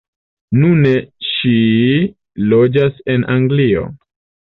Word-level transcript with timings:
Nune 0.61 0.93
ŝi 1.33 1.53
loĝas 2.55 3.01
en 3.17 3.31
Anglio. 3.39 3.89